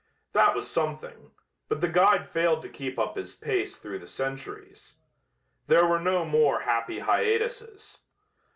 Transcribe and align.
That 0.33 0.55
was 0.55 0.67
something, 0.67 1.29
but 1.69 1.79
the 1.79 1.87
guide 1.87 2.27
failed 2.27 2.63
to 2.63 2.69
keep 2.69 2.97
up 2.97 3.15
his 3.17 3.35
pace 3.35 3.77
through 3.77 3.99
the 3.99 4.07
centuries. 4.07 4.95
There 5.67 5.85
were 5.85 5.99
no 5.99 6.25
more 6.25 6.61
happy 6.61 6.97
hiatuses. 7.01 7.99